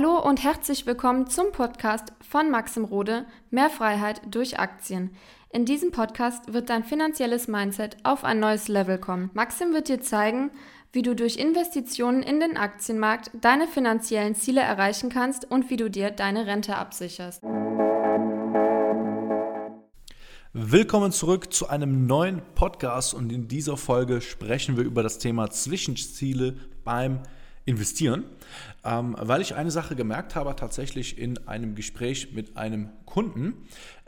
[0.00, 5.10] Hallo und herzlich willkommen zum Podcast von Maxim Rode Mehr Freiheit durch Aktien.
[5.50, 9.28] In diesem Podcast wird dein finanzielles Mindset auf ein neues Level kommen.
[9.34, 10.52] Maxim wird dir zeigen,
[10.90, 15.90] wie du durch Investitionen in den Aktienmarkt deine finanziellen Ziele erreichen kannst und wie du
[15.90, 17.42] dir deine Rente absicherst.
[20.54, 25.50] Willkommen zurück zu einem neuen Podcast und in dieser Folge sprechen wir über das Thema
[25.50, 32.56] Zwischenziele beim investieren, ähm, weil ich eine Sache gemerkt habe, tatsächlich in einem Gespräch mit
[32.56, 33.54] einem Kunden,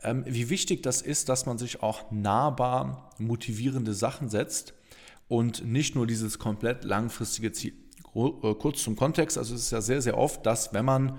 [0.03, 4.75] ähm, wie wichtig das ist, dass man sich auch nahbar motivierende Sachen setzt
[5.29, 7.75] und nicht nur dieses komplett langfristige Ziel.
[8.15, 11.19] Äh, kurz zum Kontext, also es ist ja sehr, sehr oft, dass wenn man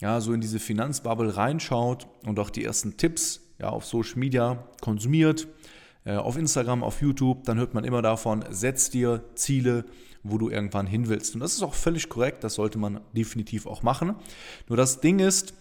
[0.00, 4.64] ja so in diese Finanzbubble reinschaut und auch die ersten Tipps ja, auf Social Media
[4.80, 5.46] konsumiert,
[6.12, 9.84] auf Instagram, auf YouTube, dann hört man immer davon, setz dir Ziele,
[10.22, 11.34] wo du irgendwann hin willst.
[11.34, 14.14] Und das ist auch völlig korrekt, das sollte man definitiv auch machen.
[14.68, 15.54] Nur das Ding ist,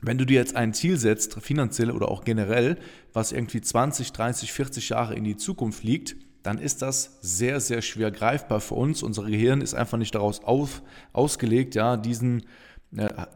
[0.00, 2.76] wenn du dir jetzt ein Ziel setzt, finanziell oder auch generell,
[3.12, 7.82] was irgendwie 20, 30, 40 Jahre in die Zukunft liegt, dann ist das sehr, sehr
[7.82, 9.02] schwer greifbar für uns.
[9.02, 10.82] Unser Gehirn ist einfach nicht daraus auf,
[11.12, 12.44] ausgelegt, ja, diesen äh,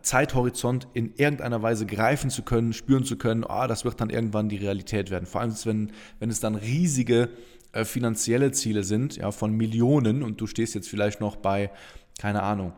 [0.02, 4.48] Zeithorizont in irgendeiner Weise greifen zu können, spüren zu können, ah, das wird dann irgendwann
[4.50, 5.24] die Realität werden.
[5.24, 7.30] Vor allem, wenn, wenn es dann riesige
[7.72, 11.70] äh, finanzielle Ziele sind, ja, von Millionen und du stehst jetzt vielleicht noch bei,
[12.18, 12.74] keine Ahnung,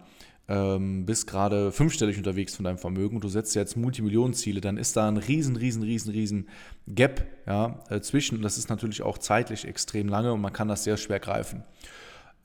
[0.46, 4.96] ähm, bist gerade fünfstellig unterwegs von deinem Vermögen und du setzt jetzt Multimillionenziele, dann ist
[4.96, 6.48] da ein riesen, riesen, riesen, riesen
[6.86, 8.36] Gap ja, äh, zwischen.
[8.36, 11.64] Und das ist natürlich auch zeitlich extrem lange und man kann das sehr schwer greifen.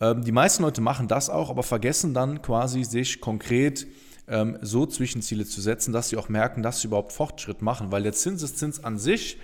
[0.01, 3.87] Ähm, die meisten Leute machen das auch, aber vergessen dann quasi sich konkret
[4.27, 8.03] ähm, so Zwischenziele zu setzen, dass sie auch merken, dass sie überhaupt Fortschritt machen, weil
[8.03, 9.38] der Zinseszins an sich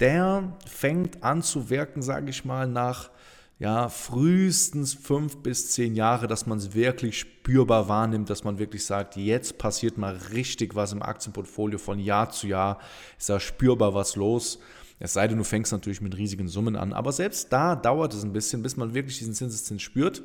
[0.00, 3.10] der fängt an zu wirken, sage ich mal, nach
[3.58, 8.84] ja, frühestens fünf bis zehn Jahre, dass man es wirklich spürbar wahrnimmt, dass man wirklich
[8.84, 12.78] sagt, jetzt passiert mal richtig was im Aktienportfolio von Jahr zu Jahr,
[13.18, 14.60] ist da spürbar was los.
[15.00, 16.92] Es sei denn, du fängst natürlich mit riesigen Summen an.
[16.92, 20.22] Aber selbst da dauert es ein bisschen, bis man wirklich diesen Zinseszins spürt.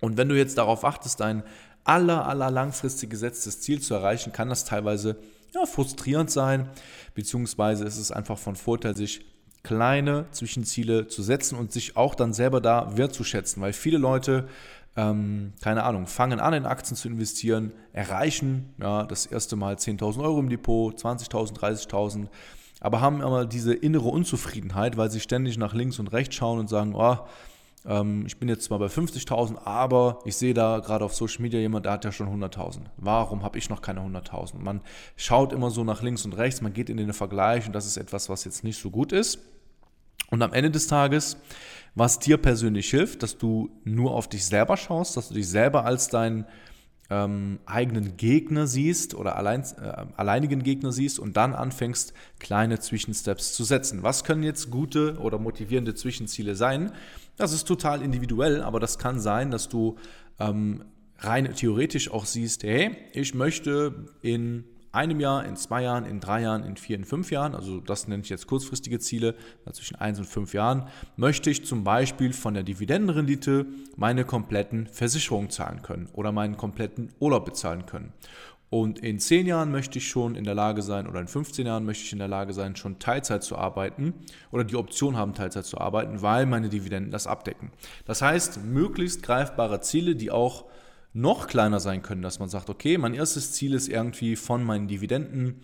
[0.00, 1.42] Und wenn du jetzt darauf achtest, dein
[1.88, 5.16] aller, aller langfristig gesetztes Ziel zu erreichen, kann das teilweise
[5.54, 6.68] ja, frustrierend sein,
[7.14, 9.24] beziehungsweise ist es einfach von Vorteil, sich
[9.62, 14.48] kleine Zwischenziele zu setzen und sich auch dann selber da wertzuschätzen, weil viele Leute,
[14.96, 20.22] ähm, keine Ahnung, fangen an in Aktien zu investieren, erreichen ja, das erste Mal 10.000
[20.22, 22.28] Euro im Depot, 20.000, 30.000,
[22.80, 26.68] aber haben immer diese innere Unzufriedenheit, weil sie ständig nach links und rechts schauen und
[26.68, 27.16] sagen, oh,
[27.84, 31.86] ich bin jetzt zwar bei 50.000, aber ich sehe da gerade auf Social Media jemand,
[31.86, 32.80] der hat ja schon 100.000.
[32.96, 34.58] Warum habe ich noch keine 100.000?
[34.58, 34.80] Man
[35.16, 37.96] schaut immer so nach links und rechts, man geht in den Vergleich und das ist
[37.96, 39.38] etwas, was jetzt nicht so gut ist.
[40.30, 41.38] Und am Ende des Tages,
[41.94, 45.84] was dir persönlich hilft, dass du nur auf dich selber schaust, dass du dich selber
[45.84, 46.46] als dein
[47.10, 53.54] ähm, eigenen Gegner siehst oder allein, äh, alleinigen Gegner siehst und dann anfängst, kleine Zwischensteps
[53.54, 54.02] zu setzen.
[54.02, 56.92] Was können jetzt gute oder motivierende Zwischenziele sein?
[57.36, 59.96] Das ist total individuell, aber das kann sein, dass du
[60.38, 60.84] ähm,
[61.18, 64.64] rein theoretisch auch siehst, hey, ich möchte in
[64.98, 68.08] einem Jahr, in zwei Jahren, in drei Jahren, in vier, in fünf Jahren, also das
[68.08, 69.36] nenne ich jetzt kurzfristige Ziele,
[69.72, 73.66] zwischen eins und fünf Jahren, möchte ich zum Beispiel von der Dividendenrendite
[73.96, 78.12] meine kompletten Versicherungen zahlen können oder meinen kompletten Urlaub bezahlen können.
[78.70, 81.86] Und in zehn Jahren möchte ich schon in der Lage sein, oder in 15 Jahren
[81.86, 84.14] möchte ich in der Lage sein, schon Teilzeit zu arbeiten
[84.50, 87.70] oder die Option haben, Teilzeit zu arbeiten, weil meine Dividenden das abdecken.
[88.04, 90.64] Das heißt, möglichst greifbare Ziele, die auch
[91.12, 94.88] noch kleiner sein können, dass man sagt, okay, mein erstes Ziel ist irgendwie von meinen
[94.88, 95.60] Dividenden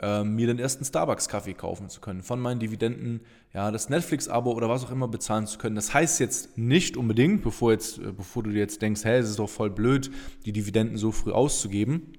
[0.00, 3.20] äh, mir den ersten Starbucks-Kaffee kaufen zu können, von meinen Dividenden
[3.52, 5.76] ja, das Netflix-Abo oder was auch immer bezahlen zu können.
[5.76, 9.30] Das heißt jetzt nicht unbedingt, bevor, jetzt, äh, bevor du dir jetzt denkst, hey, es
[9.30, 10.10] ist doch voll blöd,
[10.44, 12.12] die Dividenden so früh auszugeben.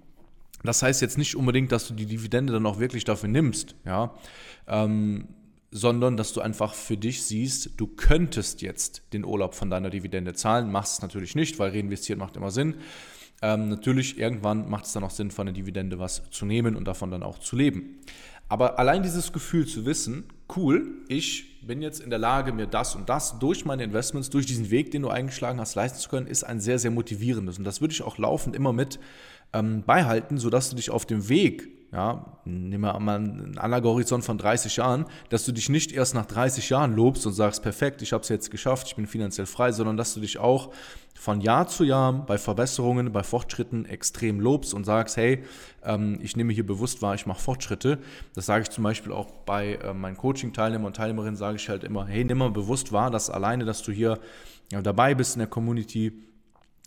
[0.63, 4.13] Das heißt jetzt nicht unbedingt, dass du die Dividende dann auch wirklich dafür nimmst, ja.
[4.67, 5.29] Ähm,
[5.71, 10.33] sondern dass du einfach für dich siehst, du könntest jetzt den Urlaub von deiner Dividende
[10.33, 10.71] zahlen.
[10.71, 12.75] Machst es natürlich nicht, weil reinvestieren macht immer Sinn.
[13.41, 16.87] Ähm, natürlich, irgendwann macht es dann auch Sinn, von der Dividende was zu nehmen und
[16.87, 17.99] davon dann auch zu leben.
[18.49, 20.23] Aber allein dieses Gefühl zu wissen,
[20.55, 24.47] cool, ich bin jetzt in der Lage, mir das und das durch meine Investments, durch
[24.47, 27.59] diesen Weg, den du eingeschlagen hast, leisten zu können, ist ein sehr, sehr motivierendes.
[27.59, 28.99] Und das würde ich auch laufend immer mit
[29.53, 34.77] ähm, beihalten, sodass du dich auf dem Weg ja, nimm mal einen Anlagehorizont von 30
[34.77, 38.21] Jahren, dass du dich nicht erst nach 30 Jahren lobst und sagst, perfekt, ich habe
[38.21, 40.71] es jetzt geschafft, ich bin finanziell frei, sondern dass du dich auch
[41.19, 45.43] von Jahr zu Jahr bei Verbesserungen, bei Fortschritten extrem lobst und sagst, hey,
[45.83, 47.97] ähm, ich nehme hier bewusst wahr, ich mache Fortschritte.
[48.35, 51.83] Das sage ich zum Beispiel auch bei äh, meinen Coaching-Teilnehmern und Teilnehmerinnen, sage ich halt
[51.83, 54.19] immer, hey, nimm mal bewusst wahr, dass alleine, dass du hier
[54.71, 56.13] ja, dabei bist in der Community,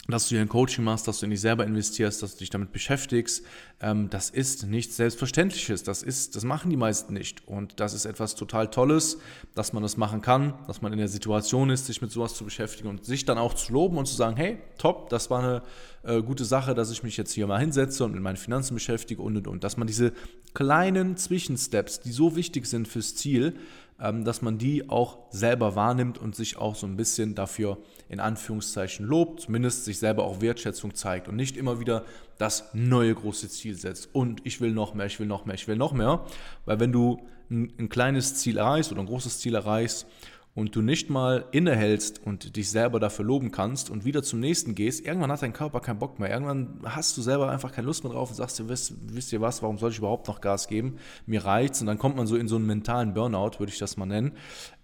[0.09, 2.51] dass du hier ein Coaching machst, dass du in dich selber investierst, dass du dich
[2.51, 3.45] damit beschäftigst,
[3.81, 5.85] ähm, das ist nichts Selbstverständliches.
[5.85, 7.47] Das ist, das machen die meisten nicht.
[7.47, 9.19] Und das ist etwas total Tolles,
[9.55, 12.45] dass man das machen kann, dass man in der Situation ist, sich mit sowas zu
[12.45, 15.63] beschäftigen und sich dann auch zu loben und zu sagen, hey, top, das war eine
[16.03, 19.23] äh, gute Sache, dass ich mich jetzt hier mal hinsetze und mit meinen Finanzen beschäftige
[19.23, 19.63] und und und.
[19.63, 20.13] Dass man diese
[20.53, 23.55] kleinen Zwischensteps, die so wichtig sind fürs Ziel,
[23.99, 27.79] dass man die auch selber wahrnimmt und sich auch so ein bisschen dafür
[28.09, 32.05] in Anführungszeichen lobt, zumindest sich selber auch Wertschätzung zeigt und nicht immer wieder
[32.39, 34.13] das neue große Ziel setzt.
[34.13, 36.25] Und ich will noch mehr, ich will noch mehr, ich will noch mehr,
[36.65, 40.07] weil wenn du ein, ein kleines Ziel erreichst oder ein großes Ziel erreichst
[40.55, 44.75] und du nicht mal innehältst und dich selber dafür loben kannst und wieder zum nächsten
[44.75, 46.31] gehst, irgendwann hat dein Körper keinen Bock mehr.
[46.31, 49.41] Irgendwann hast du selber einfach keine Lust mehr drauf und sagst dir, wisst, wisst ihr
[49.41, 50.97] was, warum soll ich überhaupt noch Gas geben?
[51.25, 51.81] Mir reicht's.
[51.81, 54.33] Und dann kommt man so in so einen mentalen Burnout, würde ich das mal nennen,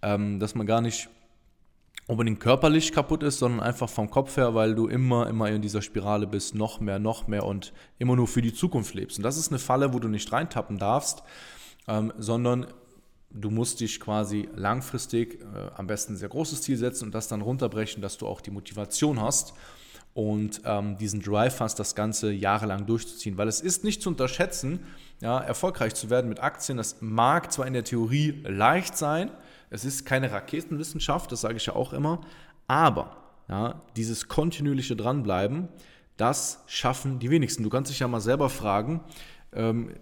[0.00, 1.10] ähm, dass man gar nicht
[2.06, 5.82] unbedingt körperlich kaputt ist, sondern einfach vom Kopf her, weil du immer, immer in dieser
[5.82, 9.18] Spirale bist, noch mehr, noch mehr und immer nur für die Zukunft lebst.
[9.18, 11.22] Und das ist eine Falle, wo du nicht reintappen darfst,
[11.86, 12.68] ähm, sondern
[13.30, 17.28] du musst dich quasi langfristig äh, am besten ein sehr großes Ziel setzen und das
[17.28, 19.54] dann runterbrechen, dass du auch die Motivation hast
[20.14, 23.36] und ähm, diesen Drive hast, das Ganze jahrelang durchzuziehen.
[23.36, 24.80] Weil es ist nicht zu unterschätzen,
[25.20, 26.78] ja, erfolgreich zu werden mit Aktien.
[26.78, 29.30] Das mag zwar in der Theorie leicht sein,
[29.70, 32.22] es ist keine Raketenwissenschaft, das sage ich ja auch immer,
[32.66, 33.16] aber
[33.48, 35.68] ja, dieses kontinuierliche Dranbleiben,
[36.16, 37.62] das schaffen die wenigsten.
[37.62, 39.00] Du kannst dich ja mal selber fragen,
[39.52, 39.92] ähm,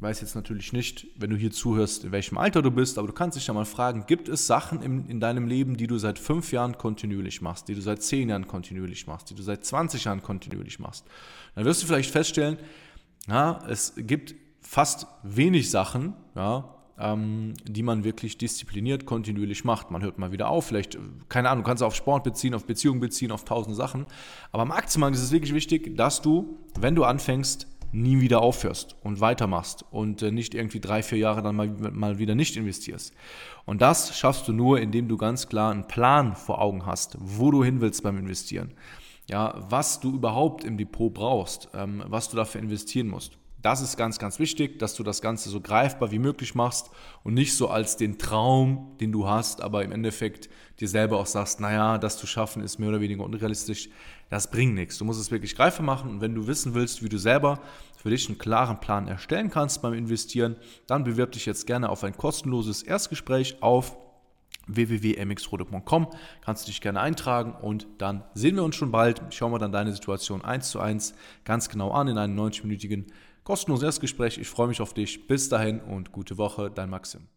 [0.00, 3.12] weiß jetzt natürlich nicht, wenn du hier zuhörst, in welchem Alter du bist, aber du
[3.12, 6.18] kannst dich ja mal fragen, gibt es Sachen in, in deinem Leben, die du seit
[6.18, 10.04] fünf Jahren kontinuierlich machst, die du seit zehn Jahren kontinuierlich machst, die du seit 20
[10.04, 11.06] Jahren kontinuierlich machst?
[11.54, 12.58] Dann wirst du vielleicht feststellen,
[13.28, 19.90] ja, es gibt fast wenig Sachen, ja, ähm, die man wirklich diszipliniert, kontinuierlich macht.
[19.90, 20.98] Man hört mal wieder auf, vielleicht,
[21.28, 24.06] keine Ahnung, du kannst auf Sport beziehen, auf Beziehungen beziehen, auf tausend Sachen.
[24.52, 28.96] Aber am Aktienmarkt ist es wirklich wichtig, dass du, wenn du anfängst, nie wieder aufhörst
[29.02, 33.14] und weitermachst und äh, nicht irgendwie drei, vier Jahre dann mal, mal wieder nicht investierst.
[33.64, 37.50] Und das schaffst du nur, indem du ganz klar einen Plan vor Augen hast, wo
[37.50, 38.74] du hin willst beim Investieren.
[39.30, 43.38] Ja, was du überhaupt im Depot brauchst, ähm, was du dafür investieren musst.
[43.64, 46.90] Das ist ganz, ganz wichtig, dass du das Ganze so greifbar wie möglich machst
[47.22, 50.50] und nicht so als den Traum, den du hast, aber im Endeffekt
[50.80, 53.88] dir selber auch sagst, naja, das zu schaffen ist mehr oder weniger unrealistisch.
[54.28, 54.98] Das bringt nichts.
[54.98, 57.58] Du musst es wirklich greifbar machen und wenn du wissen willst, wie du selber
[57.96, 60.56] für dich einen klaren Plan erstellen kannst beim Investieren,
[60.86, 63.96] dann bewirb dich jetzt gerne auf ein kostenloses Erstgespräch auf
[64.66, 66.08] www.mxrode.com.
[66.42, 69.22] Kannst du dich gerne eintragen und dann sehen wir uns schon bald.
[69.30, 71.14] Schauen wir dann deine Situation eins zu eins
[71.44, 73.06] ganz genau an in einem 90-minütigen
[73.44, 74.38] kostenloses Erstgespräch.
[74.38, 75.26] Ich freue mich auf dich.
[75.26, 77.28] Bis dahin und gute Woche, dein Maxim.